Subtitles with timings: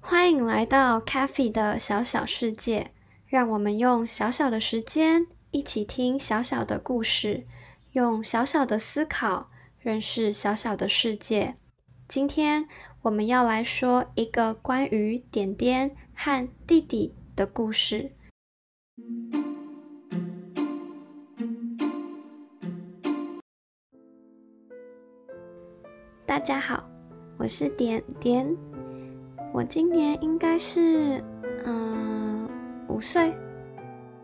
[0.00, 2.90] 欢迎来到 Cafe 的小小世界，
[3.26, 7.46] 让我们用小小的时间一起听小小的故事，
[7.92, 11.56] 用小小的思考认识小小的世界。
[12.06, 12.68] 今天
[13.00, 18.12] 我们要来说一个关于点点和弟弟的故事。
[26.26, 26.84] 大家好，
[27.38, 28.54] 我是点点。
[29.54, 31.24] 我今年应该是
[31.64, 32.46] 嗯
[32.86, 33.34] 五岁，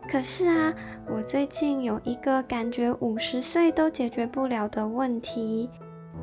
[0.07, 0.71] 可是啊，
[1.09, 5.67] 我最近有一个感觉五十岁都解决不了的问题，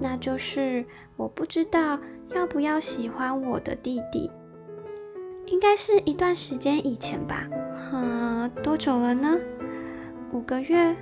[0.01, 0.87] 那就是
[1.17, 1.99] 我不知道
[2.31, 4.31] 要不要喜欢我的弟弟。
[5.47, 7.49] 应该是一段时间以前吧，
[8.49, 9.37] 多久了呢？
[10.33, 10.95] 五个月、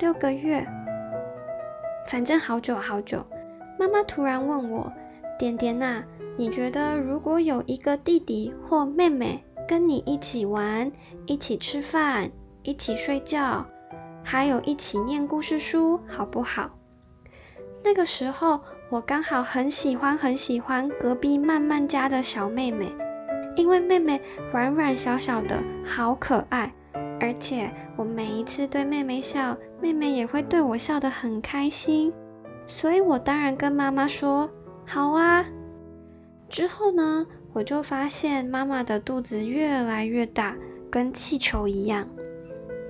[0.00, 0.66] 六个月，
[2.06, 3.24] 反正好久好久。
[3.78, 4.92] 妈妈突然问我
[5.38, 6.02] ：“点点呐。”
[6.38, 10.92] 你觉得如果有一个弟弟或妹妹跟你一起玩、
[11.26, 12.30] 一起吃饭、
[12.62, 13.66] 一起睡觉，
[14.22, 16.70] 还有一起念故事书，好不好？
[17.84, 22.94] 那个时候我刚好很喜欢很喜欢隔壁曼曼家的小妹妹，
[23.58, 24.20] 因为妹妹
[24.52, 26.72] 软软小小的，好可爱，
[27.20, 32.12] 而且我每一次对妹妹笑，妹妹也会对我笑得很开心，
[32.68, 34.48] 所以我当然跟妈妈说
[34.86, 35.44] ：“好啊。”
[36.48, 40.56] 之后呢，我就发现妈妈的肚子越来越大，
[40.88, 42.08] 跟气球一样。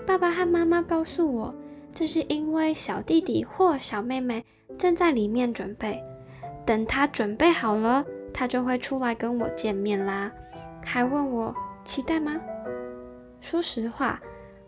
[0.06, 1.54] 爸爸和妈妈告诉我，
[1.92, 4.44] 这是因为小弟弟或小妹妹
[4.76, 5.98] 正在里面准备，
[6.66, 10.30] 等他准备好了，他就会出来跟我见面啦。
[10.90, 12.40] 还问我期待吗？
[13.42, 14.18] 说实话，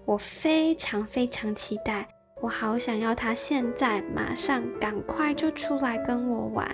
[0.04, 2.06] 我非常非常期待，
[2.42, 6.68] 我好想要他现在马上赶快就出来跟我玩。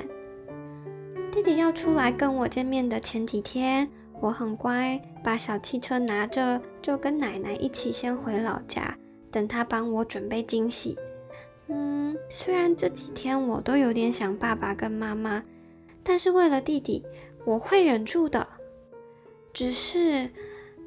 [1.30, 3.88] 弟弟要出来跟我见面的前几天，
[4.20, 8.98] 我很乖，把小汽车拿着，就跟奶奶一起先回老家，
[9.30, 10.98] 等他帮我准备惊喜。
[11.68, 15.40] 嗯，虽然这几天我都有点想爸爸跟妈妈，
[16.02, 17.04] 但是为了弟弟，
[17.44, 18.44] 我会忍住的。
[19.56, 20.28] 只是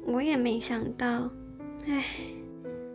[0.06, 1.28] 我也没想到，
[1.88, 2.04] 唉，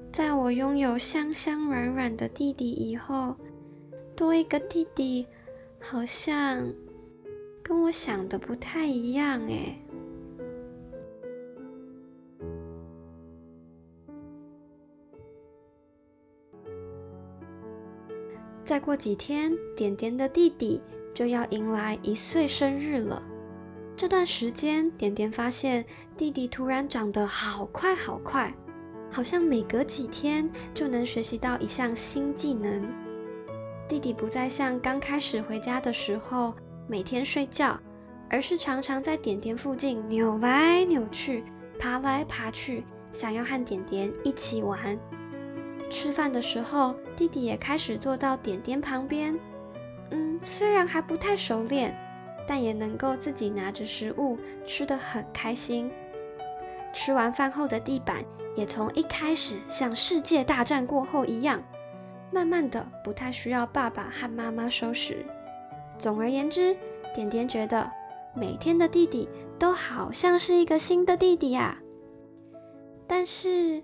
[0.09, 3.35] 在我拥有香香软软的弟弟以后，
[4.15, 5.27] 多一个弟弟，
[5.81, 6.65] 好像。
[7.61, 9.75] 跟我想的不太一样哎。
[18.63, 20.79] 再过几天，点点的弟弟
[21.13, 23.34] 就要迎来一岁生日了。
[23.97, 25.85] 这段时间，点点发现
[26.17, 28.53] 弟弟突然长得好快好快，
[29.11, 32.85] 好像每隔几天就能学习到一项新技能。
[33.87, 36.53] 弟弟不再像刚开始回家的时候。
[36.87, 37.79] 每天睡觉，
[38.29, 41.43] 而是常常在点点附近扭来扭去、
[41.79, 44.95] 爬来爬去，想要和点点一起玩。
[45.89, 49.35] 吃饭的时候，弟弟也开始坐到点点旁边。
[50.11, 51.97] 嗯，虽然还不太熟练，
[52.47, 55.91] 但也能够自己拿着食物吃得很开心。
[56.93, 58.23] 吃完饭后的地板
[58.55, 61.61] 也从一开始像世界大战过后一样，
[62.31, 65.25] 慢慢的不太需要爸爸和妈妈收拾。
[65.97, 66.75] 总而言之，
[67.13, 67.91] 点点觉得
[68.33, 69.27] 每天的弟弟
[69.59, 71.77] 都好像是一个新的弟弟啊。
[73.07, 73.83] 但是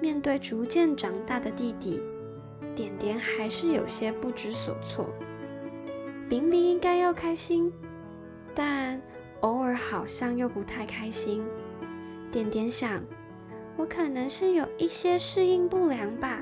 [0.00, 2.00] 面对逐渐长大的弟弟，
[2.74, 5.08] 点点还是有些不知所措。
[6.30, 7.72] 明明应该要开心，
[8.54, 9.02] 但
[9.40, 11.44] 偶尔好像又不太开心。
[12.30, 13.02] 点点想，
[13.76, 16.38] 我可能是有一些适应不良吧。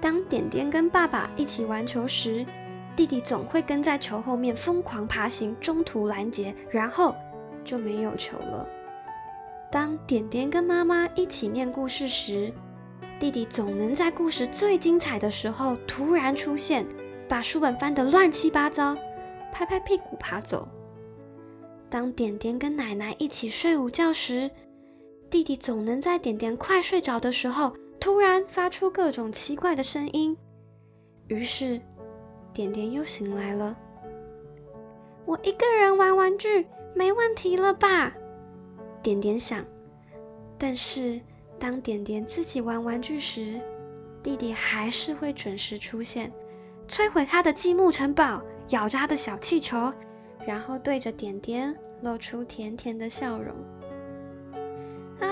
[0.00, 2.44] 当点点跟爸爸一起玩球时，
[2.96, 7.14] 弟弟总会跟在球后面疯狂爬行，中途拦截，然后
[7.62, 8.68] 就没有球了。
[9.70, 12.52] 当点点跟妈妈一起念故事时，
[13.20, 16.84] 弟弟总能在故事最精彩的时候突然出现，
[17.28, 18.96] 把书本翻得乱七八糟，
[19.52, 20.66] 拍拍屁股爬走。
[21.90, 24.50] 当点点跟奶奶一起睡午觉时，
[25.30, 30.36] 弟弟总能在点点快睡着的时候突然发出各种奇怪的声音，
[31.28, 31.80] 于是。
[32.50, 33.78] 点点又醒来了。
[35.24, 38.12] 我一个人玩玩具没问题了吧？
[39.00, 39.64] 点点想。
[40.58, 41.20] 但是
[41.56, 43.60] 当点点自己玩玩具时，
[44.24, 46.32] 弟弟还是会准时出现，
[46.88, 49.92] 摧毁他的积木城堡，咬着他的小气球，
[50.46, 53.54] 然后对着点点露出甜甜的笑容。
[55.20, 55.28] 啊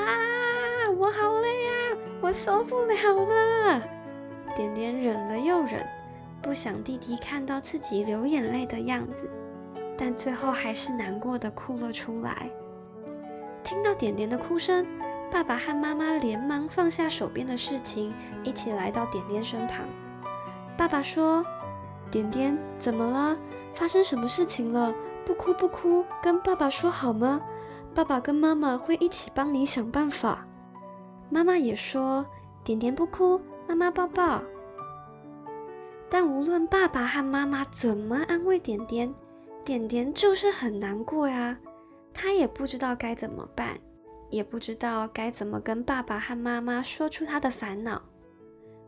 [0.98, 1.72] 我好累啊，
[2.20, 2.94] 我受不了
[3.24, 3.82] 了。
[4.54, 5.84] 点点忍了又忍，
[6.42, 9.28] 不想弟弟看到自己流眼泪的样子，
[9.96, 12.50] 但最后还是难过的哭了出来。
[13.64, 14.86] 听到点点的哭声，
[15.30, 18.14] 爸爸和妈妈连忙放下手边的事情，
[18.44, 19.84] 一起来到点点身旁。
[20.76, 21.44] 爸爸说
[22.10, 23.36] ：“点点，怎么了？
[23.74, 24.94] 发生什么事情了？
[25.24, 27.40] 不哭不哭，跟爸爸说好吗？
[27.94, 30.46] 爸爸跟妈妈会一起帮你想办法。”
[31.30, 32.24] 妈妈也说
[32.62, 34.40] ：“点点不哭。”妈妈抱抱。
[36.08, 39.12] 但无论爸爸和妈妈怎么安慰点点，
[39.64, 41.56] 点点就是很难过呀。
[42.14, 43.76] 他也不知道该怎么办，
[44.30, 48.00] 也不知道该怎么跟爸爸和妈妈说出他的烦恼。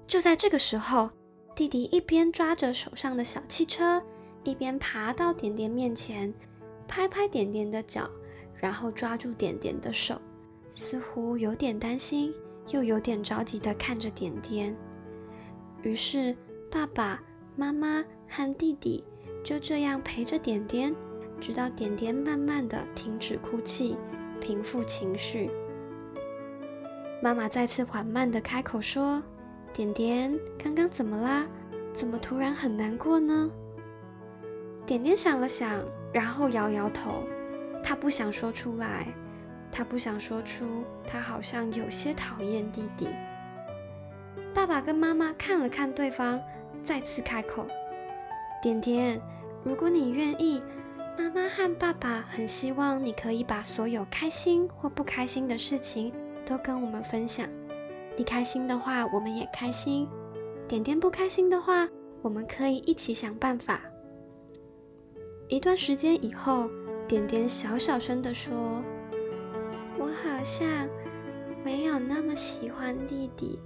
[0.06, 1.11] 就在这个时候，
[1.58, 4.00] 弟弟一边抓着手上的小汽车，
[4.44, 6.32] 一边爬到点点面前，
[6.87, 8.08] 拍拍点点的脚，
[8.55, 10.22] 然后抓住点点的手，
[10.70, 12.32] 似乎有点担心。
[12.69, 14.76] 又有点着急地看着点点，
[15.82, 16.37] 于是
[16.70, 17.20] 爸爸
[17.56, 19.02] 妈妈和弟弟
[19.43, 20.94] 就这样陪着点点，
[21.40, 23.96] 直到点点慢慢的停止哭泣，
[24.40, 25.50] 平复情绪。
[27.20, 29.20] 妈妈再次缓慢地开口说
[29.78, 31.46] ：“点点，刚刚怎么啦？
[31.92, 33.48] 怎么突然很难过呢？”
[34.84, 35.80] 点点想了想，
[36.12, 37.22] 然后摇摇头，
[37.80, 39.06] 他不想说出来。
[39.70, 43.06] 他不想说出，他好像有些讨厌弟弟。
[44.52, 46.40] 爸爸跟妈妈看了看对方，
[46.82, 47.64] 再次开口
[48.60, 49.20] ：“点点，
[49.62, 50.60] 如果你愿意，
[51.16, 56.12] 妈妈和爸爸很希望你可以把所有开心或不开心的事情
[56.44, 57.48] 都跟我们分享。
[58.19, 60.09] 你开心的话，我们也开心；
[60.67, 61.88] 点点不开心的话，
[62.20, 63.81] 我们可以一起想办法。”
[65.47, 66.69] 一段时间以后，
[67.06, 68.82] 点点小小声地说。
[70.00, 70.67] 我好像
[71.65, 73.61] 没有那么喜欢弟弟。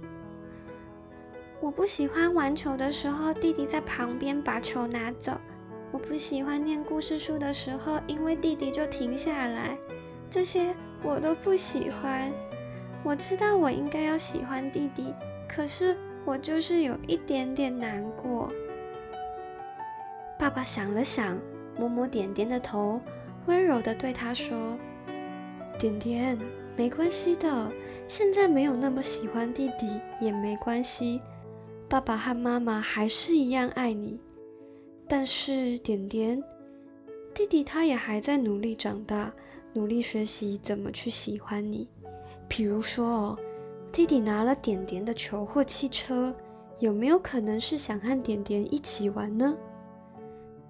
[1.59, 5.31] 我不喜欢玩球的时候，弟弟在旁边把球拿走。
[5.91, 9.77] 我不喜欢念故事书的时候，因为弟弟就停下来。
[10.29, 12.31] 这些我都不喜欢。
[13.03, 15.13] 我知道我应该要喜欢弟弟，
[15.47, 15.95] 可是
[16.25, 18.51] 我就是有一点点难过。
[20.39, 21.37] 爸爸想了想，
[21.77, 23.01] 摸摸点点的头，
[23.45, 24.77] 温柔地对他说。
[25.77, 26.39] 点点，
[26.77, 27.71] 没关系的。
[28.07, 31.21] 现在没有那么喜欢弟弟也没关系，
[31.89, 34.19] 爸爸和妈妈还是一样爱你。
[35.09, 36.41] 但是点点，
[37.33, 39.33] 弟弟他也还在努力长大，
[39.73, 41.87] 努力学习怎么去喜欢你。
[42.47, 43.39] 比如说哦，
[43.91, 46.35] 弟弟拿了点点的球或汽车，
[46.79, 49.55] 有没有可能是想和点点一起玩呢？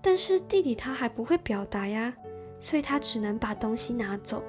[0.01, 2.13] 但是弟弟他还不会表达呀，
[2.59, 4.43] 所以他只能把东西拿走。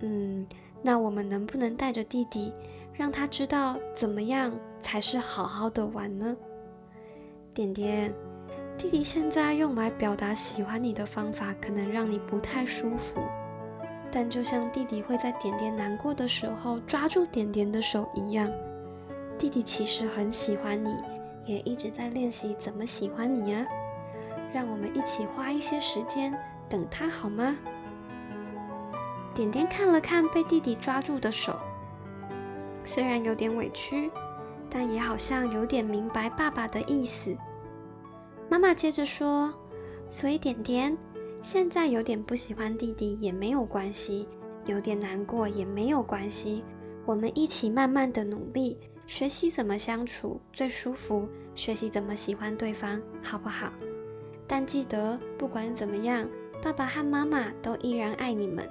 [0.00, 0.46] 嗯，
[0.82, 2.52] 那我们能不能带着弟弟，
[2.92, 6.36] 让他知道怎么样才是好好的玩呢？
[7.54, 8.14] 点点，
[8.76, 13.20] 弟弟现在用来表达喜欢你的方法，可能让你不太舒服。
[14.10, 18.50] 但就像弟弟会在点点难过的时候抓住点点的手一样，
[19.38, 20.96] 弟弟其实很喜欢你，
[21.44, 23.66] 也一直在练习怎么喜欢你啊。
[24.52, 26.34] 让我们一起花一些时间
[26.70, 27.56] 等他好吗？
[29.34, 31.54] 点点看了看被弟弟抓住的手，
[32.84, 34.10] 虽然有点委屈，
[34.70, 37.36] 但也好像有点明白爸爸的意思。
[38.48, 39.52] 妈妈接着说
[40.08, 40.96] ：“所以点点
[41.40, 44.26] 现在有点不喜欢弟弟也没有关系，
[44.66, 46.64] 有点难过也没有关系。
[47.06, 48.76] 我们一起慢慢的努力，
[49.06, 53.72] 学习怎么相处最舒服，学习怎么喜欢对方，好不好？
[54.46, 56.28] 但记得不管怎么样，
[56.62, 58.68] 爸爸和妈妈都依然爱你们。”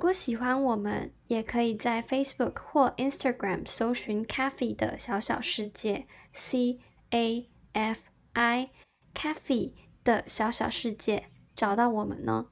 [0.00, 6.78] 如果喜欢我们，也可以在 Facebook 或 Instagram 搜寻 “Cafe” 的小小世界 （C
[7.10, 8.00] A F
[8.32, 8.70] I
[9.14, 12.46] Cafe） 的小小世界，找到我们哦。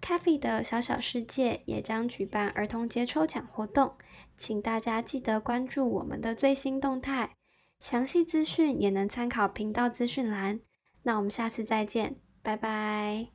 [0.00, 3.96] Cafe 的小小世界也将举办儿童节抽奖活动，
[4.36, 7.30] 请大家记得关注我们的最新动态，
[7.80, 10.60] 详细资讯也能参考频道资讯栏。
[11.02, 13.26] 那我们下次再见，拜拜。